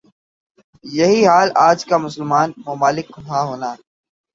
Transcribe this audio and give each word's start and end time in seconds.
یہی 0.85 1.21
حال 1.27 1.49
آج 1.67 1.79
کا 1.85 1.97
مسلمان 1.97 2.49
ممالک 2.67 3.07
کا 3.15 3.39
ہونا 3.43 3.71